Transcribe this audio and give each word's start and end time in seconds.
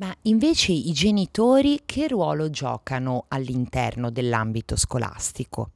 Ma 0.00 0.16
invece 0.22 0.72
i 0.72 0.92
genitori 0.92 1.82
che 1.84 2.08
ruolo 2.08 2.48
giocano 2.48 3.26
all'interno 3.28 4.08
dell'ambito 4.08 4.74
scolastico? 4.74 5.72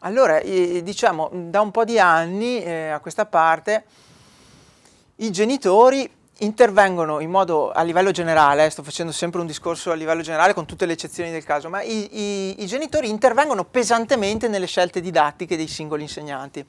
Allora, 0.00 0.40
diciamo, 0.40 1.30
da 1.32 1.60
un 1.60 1.72
po' 1.72 1.84
di 1.84 1.98
anni 1.98 2.62
eh, 2.62 2.90
a 2.90 3.00
questa 3.00 3.26
parte 3.26 3.84
i 5.16 5.32
genitori 5.32 6.08
intervengono 6.38 7.18
in 7.18 7.30
modo 7.30 7.72
a 7.72 7.82
livello 7.82 8.12
generale, 8.12 8.66
eh, 8.66 8.70
sto 8.70 8.84
facendo 8.84 9.10
sempre 9.10 9.40
un 9.40 9.48
discorso 9.48 9.90
a 9.90 9.94
livello 9.94 10.22
generale 10.22 10.54
con 10.54 10.64
tutte 10.64 10.86
le 10.86 10.92
eccezioni 10.92 11.32
del 11.32 11.42
caso, 11.42 11.68
ma 11.68 11.82
i, 11.82 12.08
i, 12.12 12.62
i 12.62 12.66
genitori 12.66 13.08
intervengono 13.08 13.64
pesantemente 13.64 14.46
nelle 14.46 14.66
scelte 14.66 15.00
didattiche 15.00 15.56
dei 15.56 15.66
singoli 15.66 16.02
insegnanti. 16.02 16.64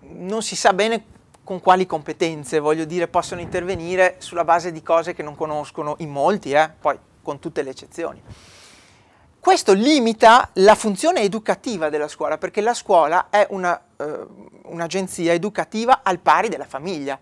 Non 0.00 0.42
si 0.42 0.56
sa 0.56 0.72
bene 0.72 1.11
con 1.44 1.60
quali 1.60 1.86
competenze, 1.86 2.58
voglio 2.58 2.84
dire, 2.84 3.08
possono 3.08 3.40
intervenire 3.40 4.16
sulla 4.18 4.44
base 4.44 4.70
di 4.70 4.82
cose 4.82 5.12
che 5.12 5.22
non 5.22 5.34
conoscono 5.34 5.96
in 5.98 6.10
molti, 6.10 6.52
eh, 6.52 6.70
poi 6.80 6.98
con 7.22 7.38
tutte 7.38 7.62
le 7.62 7.70
eccezioni. 7.70 8.22
Questo 9.40 9.72
limita 9.72 10.50
la 10.54 10.76
funzione 10.76 11.22
educativa 11.22 11.88
della 11.88 12.06
scuola, 12.06 12.38
perché 12.38 12.60
la 12.60 12.74
scuola 12.74 13.26
è 13.28 13.44
una, 13.50 13.80
eh, 13.96 14.26
un'agenzia 14.66 15.32
educativa 15.32 16.00
al 16.04 16.20
pari 16.20 16.48
della 16.48 16.64
famiglia, 16.64 17.18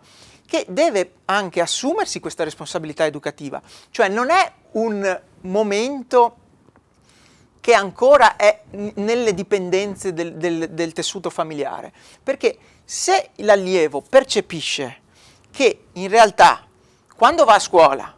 che 0.46 0.66
deve 0.68 1.14
anche 1.26 1.60
assumersi 1.60 2.20
questa 2.20 2.44
responsabilità 2.44 3.06
educativa, 3.06 3.62
cioè 3.90 4.08
non 4.08 4.30
è 4.30 4.52
un 4.72 5.20
momento 5.42 6.36
che 7.60 7.74
ancora 7.74 8.36
è 8.36 8.62
nelle 8.70 9.34
dipendenze 9.34 10.12
del, 10.12 10.36
del, 10.36 10.70
del 10.70 10.92
tessuto 10.92 11.30
familiare, 11.30 11.92
perché 12.22 12.56
se 12.84 13.30
l'allievo 13.36 14.00
percepisce 14.00 15.02
che 15.50 15.86
in 15.92 16.08
realtà 16.08 16.66
quando 17.14 17.44
va 17.44 17.54
a 17.54 17.58
scuola 17.58 18.16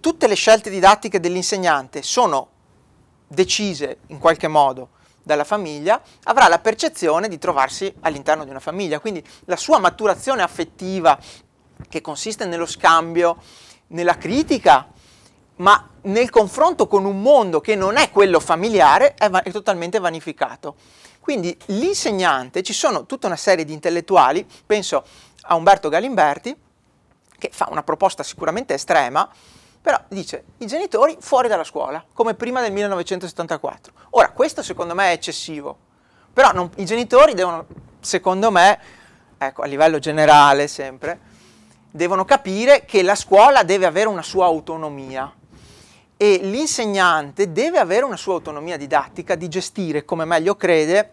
tutte 0.00 0.26
le 0.26 0.34
scelte 0.34 0.70
didattiche 0.70 1.20
dell'insegnante 1.20 2.02
sono 2.02 2.48
decise 3.28 3.98
in 4.08 4.18
qualche 4.18 4.48
modo 4.48 4.90
dalla 5.22 5.44
famiglia, 5.44 6.02
avrà 6.24 6.48
la 6.48 6.58
percezione 6.58 7.28
di 7.28 7.38
trovarsi 7.38 7.92
all'interno 8.00 8.44
di 8.44 8.50
una 8.50 8.60
famiglia. 8.60 8.98
Quindi 8.98 9.24
la 9.44 9.56
sua 9.56 9.78
maturazione 9.78 10.42
affettiva, 10.42 11.18
che 11.88 12.00
consiste 12.00 12.46
nello 12.46 12.66
scambio, 12.66 13.36
nella 13.88 14.16
critica, 14.16 14.88
ma 15.58 15.88
nel 16.02 16.30
confronto 16.30 16.86
con 16.86 17.04
un 17.04 17.20
mondo 17.20 17.60
che 17.60 17.74
non 17.74 17.96
è 17.96 18.10
quello 18.10 18.40
familiare, 18.40 19.14
è, 19.14 19.28
va- 19.30 19.42
è 19.42 19.50
totalmente 19.50 19.98
vanificato. 19.98 20.76
Quindi 21.20 21.56
l'insegnante, 21.66 22.62
ci 22.62 22.72
sono 22.72 23.06
tutta 23.06 23.26
una 23.26 23.36
serie 23.36 23.64
di 23.64 23.72
intellettuali, 23.72 24.46
penso 24.64 25.04
a 25.42 25.54
Umberto 25.54 25.88
Galimberti, 25.88 26.56
che 27.38 27.50
fa 27.52 27.68
una 27.70 27.82
proposta 27.82 28.22
sicuramente 28.22 28.74
estrema, 28.74 29.28
però 29.80 30.00
dice 30.08 30.44
i 30.58 30.66
genitori 30.66 31.16
fuori 31.20 31.48
dalla 31.48 31.64
scuola, 31.64 32.04
come 32.12 32.34
prima 32.34 32.60
del 32.60 32.72
1974. 32.72 33.92
Ora, 34.10 34.30
questo 34.30 34.62
secondo 34.62 34.94
me 34.94 35.10
è 35.10 35.12
eccessivo, 35.12 35.76
però 36.32 36.52
non, 36.52 36.70
i 36.76 36.84
genitori 36.84 37.34
devono, 37.34 37.66
secondo 38.00 38.50
me, 38.50 38.78
ecco, 39.36 39.62
a 39.62 39.66
livello 39.66 39.98
generale 39.98 40.66
sempre, 40.66 41.20
devono 41.90 42.24
capire 42.24 42.84
che 42.84 43.02
la 43.02 43.14
scuola 43.14 43.62
deve 43.62 43.86
avere 43.86 44.08
una 44.08 44.22
sua 44.22 44.46
autonomia 44.46 45.32
e 46.20 46.40
l'insegnante 46.42 47.52
deve 47.52 47.78
avere 47.78 48.04
una 48.04 48.16
sua 48.16 48.34
autonomia 48.34 48.76
didattica 48.76 49.36
di 49.36 49.48
gestire 49.48 50.04
come 50.04 50.24
meglio 50.24 50.56
crede, 50.56 51.12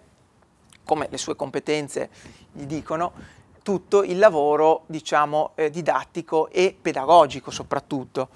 come 0.84 1.08
le 1.12 1.18
sue 1.18 1.36
competenze 1.36 2.10
gli 2.52 2.66
dicono, 2.66 3.14
tutto 3.62 4.04
il 4.04 4.18
lavoro 4.18 4.84
diciamo, 4.88 5.52
eh, 5.54 5.70
didattico 5.70 6.50
e 6.50 6.76
pedagogico 6.80 7.52
soprattutto. 7.52 8.30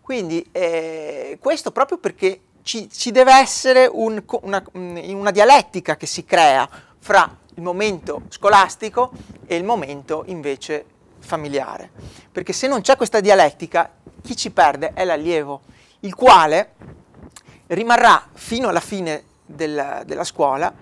Quindi 0.00 0.48
eh, 0.52 1.38
questo 1.40 1.72
proprio 1.72 1.98
perché 1.98 2.40
ci, 2.62 2.88
ci 2.88 3.10
deve 3.10 3.34
essere 3.34 3.88
un, 3.90 4.22
una, 4.42 4.62
una 4.72 5.30
dialettica 5.32 5.96
che 5.96 6.06
si 6.06 6.24
crea 6.24 6.68
fra 6.98 7.36
il 7.54 7.62
momento 7.62 8.22
scolastico 8.28 9.10
e 9.46 9.56
il 9.56 9.64
momento 9.64 10.22
invece 10.26 10.84
familiare. 11.18 11.90
Perché 12.30 12.52
se 12.52 12.68
non 12.68 12.80
c'è 12.80 12.96
questa 12.96 13.18
dialettica, 13.18 13.90
chi 14.22 14.36
ci 14.36 14.52
perde 14.52 14.92
è 14.94 15.04
l'allievo, 15.04 15.62
il 16.02 16.14
quale 16.14 16.74
rimarrà 17.68 18.28
fino 18.32 18.68
alla 18.68 18.80
fine 18.80 19.24
del, 19.44 20.02
della 20.04 20.24
scuola 20.24 20.72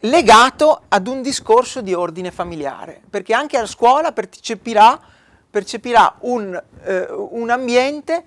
legato 0.00 0.82
ad 0.88 1.06
un 1.06 1.22
discorso 1.22 1.80
di 1.80 1.94
ordine 1.94 2.30
familiare, 2.30 3.00
perché 3.08 3.32
anche 3.32 3.56
a 3.56 3.66
scuola 3.66 4.12
percepirà, 4.12 5.00
percepirà 5.48 6.16
un, 6.20 6.62
eh, 6.82 7.06
un 7.10 7.50
ambiente 7.50 8.24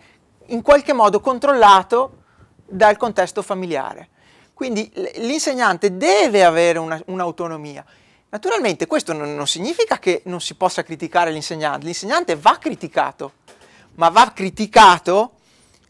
in 0.48 0.62
qualche 0.62 0.94
modo 0.94 1.20
controllato 1.20 2.24
dal 2.66 2.98
contesto 2.98 3.42
familiare. 3.42 4.10
Quindi 4.54 4.92
l'insegnante 5.18 5.98
deve 5.98 6.44
avere 6.44 6.80
una, 6.80 7.00
un'autonomia. 7.06 7.86
Naturalmente 8.30 8.88
questo 8.88 9.14
non, 9.14 9.36
non, 9.36 9.46
significa 9.46 10.00
che 10.00 10.24
non 10.26 10.42
si 10.42 10.56
possa 10.56 10.84
criticare 10.84 11.32
l'insegnante, 11.32 11.86
l'insegnante 11.86 12.36
va 12.36 12.58
criticato, 12.60 13.34
ma 13.96 14.10
va 14.10 14.32
criticato 14.34 15.34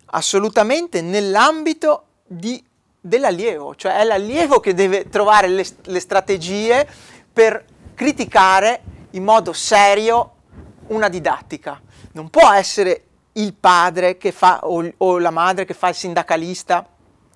assolutamente 0.08 1.02
nell'ambito 1.02 2.04
di 2.26 2.64
dell'allievo, 3.00 3.76
cioè 3.76 3.98
è 4.00 4.04
l'allievo 4.04 4.60
che 4.60 4.74
deve 4.74 5.10
trovare 5.10 5.48
le, 5.48 5.66
le 5.84 6.00
strategie 6.00 6.88
per 7.32 7.64
criticare 7.94 8.82
in 9.12 9.24
modo 9.24 9.54
serio 9.54 10.34
una 10.88 11.08
didattica. 11.08 11.82
Non 12.14 12.30
può 12.30 12.52
essere 12.52 13.04
il 13.34 13.54
padre 13.54 14.18
che 14.18 14.32
fa, 14.32 14.60
o, 14.64 14.92
o, 14.98 15.20
la 15.20 15.30
madre 15.30 15.66
che 15.66 15.74
fa 15.74 15.90
il 15.90 15.96
sindacalista 15.96 16.86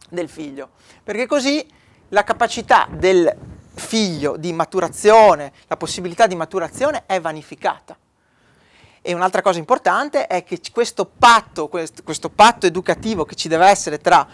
del 0.09 0.27
figlio, 0.27 0.71
perché 1.03 1.25
così 1.25 1.65
la 2.09 2.23
capacità 2.23 2.87
del 2.91 3.33
figlio 3.73 4.35
di 4.35 4.51
maturazione, 4.51 5.53
la 5.67 5.77
possibilità 5.77 6.27
di 6.27 6.35
maturazione 6.35 7.03
è 7.05 7.21
vanificata. 7.21 7.97
E 9.03 9.13
un'altra 9.13 9.41
cosa 9.41 9.57
importante 9.57 10.27
è 10.27 10.43
che 10.43 10.59
questo 10.71 11.05
patto, 11.05 11.67
questo, 11.67 12.29
patto 12.29 12.67
educativo 12.67 13.25
che 13.25 13.33
ci 13.33 13.47
deve 13.47 13.65
essere 13.65 13.97
tra 13.97 14.27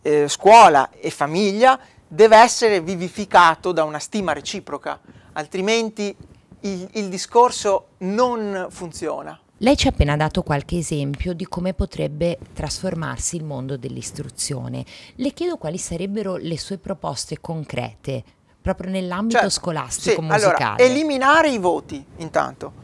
eh, 0.00 0.28
scuola 0.28 0.88
e 0.92 1.10
famiglia 1.10 1.78
deve 2.08 2.38
essere 2.38 2.80
vivificato 2.80 3.72
da 3.72 3.84
una 3.84 3.98
stima 3.98 4.32
reciproca, 4.32 4.98
altrimenti 5.32 6.16
il, 6.60 6.88
il 6.92 7.08
discorso 7.10 7.88
non 7.98 8.68
funziona. 8.70 9.38
Lei 9.58 9.76
ci 9.76 9.88
ha 9.88 9.90
appena 9.90 10.16
dato 10.16 10.42
qualche 10.42 10.78
esempio 10.78 11.34
di 11.34 11.46
come 11.46 11.74
potrebbe 11.74 12.38
trasformarsi 12.54 13.36
il 13.36 13.44
mondo 13.44 13.76
dell'istruzione. 13.76 14.84
Le 15.16 15.32
chiedo 15.32 15.58
quali 15.58 15.78
sarebbero 15.78 16.36
le 16.36 16.58
sue 16.58 16.78
proposte 16.78 17.40
concrete, 17.40 18.24
proprio 18.62 18.90
nell'ambito 18.90 19.40
cioè, 19.40 19.50
scolastico 19.50 20.22
sì, 20.22 20.26
musicale. 20.26 20.54
Allora, 20.54 20.78
eliminare 20.78 21.50
i 21.50 21.58
voti 21.58 22.02
intanto 22.16 22.83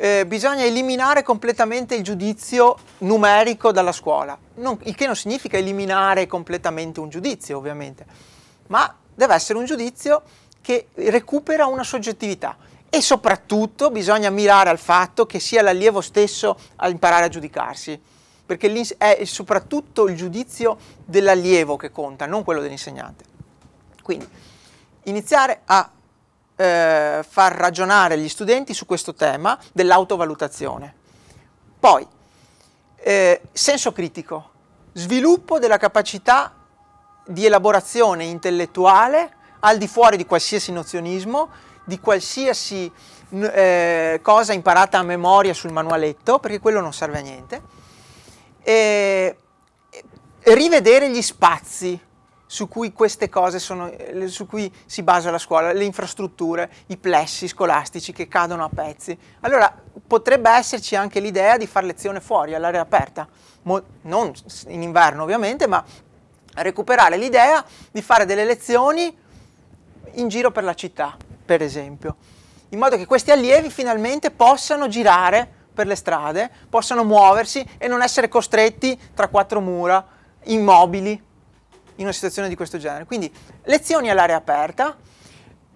eh, 0.00 0.24
bisogna 0.26 0.62
eliminare 0.62 1.24
completamente 1.24 1.96
il 1.96 2.04
giudizio 2.04 2.76
numerico 2.98 3.72
dalla 3.72 3.90
scuola, 3.90 4.38
non, 4.54 4.78
il 4.84 4.94
che 4.94 5.06
non 5.06 5.16
significa 5.16 5.56
eliminare 5.56 6.28
completamente 6.28 7.00
un 7.00 7.08
giudizio 7.08 7.58
ovviamente, 7.58 8.06
ma 8.68 8.94
deve 9.12 9.34
essere 9.34 9.58
un 9.58 9.64
giudizio 9.64 10.22
che 10.60 10.86
recupera 10.94 11.66
una 11.66 11.82
soggettività 11.82 12.56
e 12.88 13.00
soprattutto 13.00 13.90
bisogna 13.90 14.30
mirare 14.30 14.70
al 14.70 14.78
fatto 14.78 15.26
che 15.26 15.40
sia 15.40 15.62
l'allievo 15.62 16.00
stesso 16.00 16.56
a 16.76 16.88
imparare 16.88 17.24
a 17.24 17.28
giudicarsi, 17.28 18.00
perché 18.46 18.70
è 18.98 19.24
soprattutto 19.24 20.06
il 20.06 20.14
giudizio 20.14 20.78
dell'allievo 21.04 21.76
che 21.76 21.90
conta, 21.90 22.24
non 22.26 22.44
quello 22.44 22.60
dell'insegnante. 22.60 23.24
Quindi 24.00 24.28
iniziare 25.02 25.62
a 25.64 25.90
eh, 26.58 27.24
far 27.26 27.54
ragionare 27.54 28.18
gli 28.18 28.28
studenti 28.28 28.74
su 28.74 28.84
questo 28.84 29.14
tema 29.14 29.56
dell'autovalutazione. 29.72 30.92
Poi, 31.78 32.04
eh, 32.96 33.40
senso 33.52 33.92
critico, 33.92 34.50
sviluppo 34.92 35.60
della 35.60 35.76
capacità 35.76 36.52
di 37.24 37.46
elaborazione 37.46 38.24
intellettuale 38.24 39.36
al 39.60 39.78
di 39.78 39.86
fuori 39.86 40.16
di 40.16 40.26
qualsiasi 40.26 40.72
nozionismo, 40.72 41.48
di 41.84 42.00
qualsiasi 42.00 42.90
eh, 43.30 44.18
cosa 44.20 44.52
imparata 44.52 44.98
a 44.98 45.02
memoria 45.02 45.54
sul 45.54 45.70
manualetto, 45.70 46.40
perché 46.40 46.58
quello 46.58 46.80
non 46.80 46.92
serve 46.92 47.18
a 47.18 47.22
niente. 47.22 47.62
E, 48.62 49.36
rivedere 50.42 51.10
gli 51.10 51.22
spazi 51.22 51.98
su 52.50 52.66
cui 52.66 52.94
queste 52.94 53.28
cose 53.28 53.58
sono, 53.58 53.90
eh, 53.90 54.26
su 54.26 54.46
cui 54.46 54.72
si 54.86 55.02
basa 55.02 55.30
la 55.30 55.36
scuola, 55.36 55.70
le 55.72 55.84
infrastrutture, 55.84 56.70
i 56.86 56.96
plessi 56.96 57.46
scolastici 57.46 58.12
che 58.12 58.26
cadono 58.26 58.64
a 58.64 58.70
pezzi. 58.74 59.16
Allora 59.40 59.72
potrebbe 60.06 60.48
esserci 60.50 60.96
anche 60.96 61.20
l'idea 61.20 61.58
di 61.58 61.66
fare 61.66 61.84
lezione 61.84 62.20
fuori, 62.20 62.54
all'aria 62.54 62.80
aperta, 62.80 63.28
Mo- 63.62 63.82
non 64.02 64.32
in 64.68 64.80
inverno 64.80 65.24
ovviamente, 65.24 65.66
ma 65.66 65.84
recuperare 66.54 67.18
l'idea 67.18 67.62
di 67.90 68.00
fare 68.00 68.24
delle 68.24 68.46
lezioni 68.46 69.14
in 70.12 70.28
giro 70.28 70.50
per 70.50 70.64
la 70.64 70.74
città, 70.74 71.18
per 71.44 71.60
esempio, 71.60 72.16
in 72.70 72.78
modo 72.78 72.96
che 72.96 73.04
questi 73.04 73.30
allievi 73.30 73.68
finalmente 73.68 74.30
possano 74.30 74.88
girare 74.88 75.46
per 75.74 75.86
le 75.86 75.96
strade, 75.96 76.50
possano 76.70 77.04
muoversi 77.04 77.64
e 77.76 77.88
non 77.88 78.00
essere 78.00 78.28
costretti 78.28 78.98
tra 79.12 79.28
quattro 79.28 79.60
mura, 79.60 80.04
immobili, 80.44 81.26
in 81.98 82.04
una 82.04 82.12
situazione 82.12 82.48
di 82.48 82.56
questo 82.56 82.78
genere. 82.78 83.04
Quindi 83.04 83.32
lezioni 83.64 84.10
all'aria 84.10 84.36
aperta, 84.36 84.96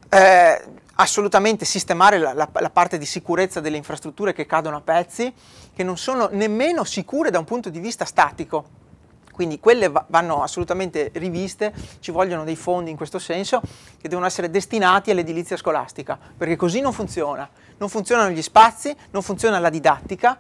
eh, 0.09 0.65
assolutamente 0.95 1.65
sistemare 1.65 2.19
la, 2.19 2.33
la, 2.33 2.49
la, 2.53 2.71
parte 2.71 2.99
di 2.99 3.07
sicurezza 3.07 3.61
delle 3.61 3.77
infrastrutture 3.77 4.33
che 4.33 4.47
cadono 4.47 4.77
a 4.77 4.81
pezzi, 4.81 5.33
che 5.75 5.83
non 5.83 5.97
sono 5.97 6.29
nemmeno 6.33 6.85
sicure 6.85 7.31
da 7.31 7.39
un 7.39 7.45
punto 7.45 7.71
di 7.71 7.81
vista 7.81 8.05
statico. 8.05 8.81
Quindi 9.33 9.59
quelle 9.59 9.89
va, 9.89 10.05
vanno 10.09 10.43
assolutamente 10.43 11.11
riviste, 11.15 11.73
ci 12.01 12.11
vogliono 12.11 12.45
dei 12.45 12.57
fondi 12.57 12.91
in 12.91 12.97
questo 12.97 13.19
senso 13.19 13.61
che 14.01 14.09
devono 14.09 14.27
essere 14.27 14.51
destinati 14.51 15.11
all'edilizia 15.11 15.57
scolastica, 15.57 16.19
perché 16.37 16.57
così 16.57 16.81
non 16.81 16.93
funziona. 16.93 17.49
Non 17.79 17.89
funzionano 17.89 18.31
gli 18.31 18.43
spazi, 18.43 18.95
non 19.11 19.23
funziona 19.23 19.59
la 19.59 19.71
didattica, 19.71 20.39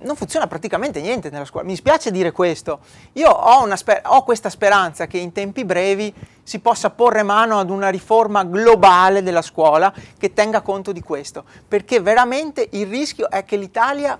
non 0.00 0.16
funziona 0.16 0.46
praticamente 0.46 1.00
niente 1.00 1.30
nella 1.30 1.44
scuola. 1.44 1.66
Mi 1.66 1.76
spiace 1.76 2.10
dire 2.10 2.32
questo. 2.32 2.80
Io 3.14 3.28
ho, 3.28 3.74
sper- 3.76 4.02
ho, 4.06 4.22
questa 4.22 4.50
speranza 4.50 5.06
che 5.06 5.18
in 5.18 5.32
tempi 5.32 5.64
brevi 5.64 6.12
si 6.42 6.60
possa 6.60 6.90
porre 6.90 7.22
mano 7.22 7.58
ad 7.58 7.70
una 7.70 7.88
riforma 7.88 8.44
globale 8.44 9.22
della 9.22 9.42
scuola 9.42 9.92
che 10.18 10.32
tenga 10.32 10.60
conto 10.60 10.92
di 10.92 11.00
questo, 11.00 11.44
perché 11.66 12.00
veramente 12.00 12.68
il 12.72 12.86
rischio 12.86 13.28
è 13.30 13.44
che 13.44 13.56
l'Italia, 13.56 14.18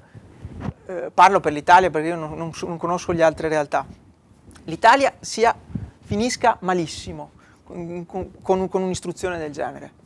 eh, 0.86 1.10
parlo 1.12 1.40
per 1.40 1.52
l'Italia 1.52 1.90
perché 1.90 2.08
io 2.08 2.16
non, 2.16 2.36
non, 2.36 2.52
non 2.60 2.76
conosco 2.76 3.12
le 3.12 3.22
altre 3.22 3.48
realtà, 3.48 3.86
l'Italia 4.64 5.14
sia, 5.20 5.54
finisca 6.00 6.56
malissimo 6.60 7.30
con, 7.64 8.06
con, 8.42 8.68
con 8.68 8.82
un'istruzione 8.82 9.38
del 9.38 9.52
genere. 9.52 9.97